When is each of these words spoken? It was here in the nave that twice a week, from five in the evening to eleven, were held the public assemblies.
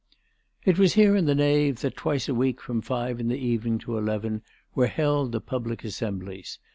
It 0.65 0.79
was 0.79 0.95
here 0.95 1.15
in 1.15 1.27
the 1.27 1.35
nave 1.35 1.81
that 1.81 1.95
twice 1.95 2.27
a 2.27 2.33
week, 2.33 2.59
from 2.59 2.81
five 2.81 3.19
in 3.19 3.27
the 3.27 3.37
evening 3.37 3.77
to 3.85 3.99
eleven, 3.99 4.41
were 4.73 4.87
held 4.87 5.31
the 5.31 5.39
public 5.39 5.83
assemblies. 5.83 6.57